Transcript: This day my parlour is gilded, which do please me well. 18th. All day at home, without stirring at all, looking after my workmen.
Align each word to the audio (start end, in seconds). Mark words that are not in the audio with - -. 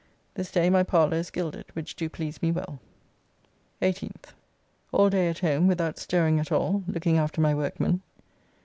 This 0.33 0.49
day 0.49 0.71
my 0.71 0.81
parlour 0.81 1.17
is 1.17 1.29
gilded, 1.29 1.65
which 1.73 1.95
do 1.95 2.09
please 2.09 2.41
me 2.41 2.51
well. 2.51 2.79
18th. 3.83 4.33
All 4.91 5.11
day 5.11 5.29
at 5.29 5.37
home, 5.41 5.67
without 5.67 5.99
stirring 5.99 6.39
at 6.39 6.51
all, 6.51 6.83
looking 6.87 7.19
after 7.19 7.39
my 7.39 7.53
workmen. 7.53 8.01